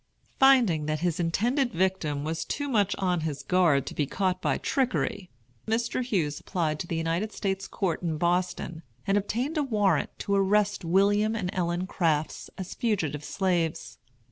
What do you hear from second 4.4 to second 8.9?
by trickery, Mr. Hughes applied to the United States Court in Boston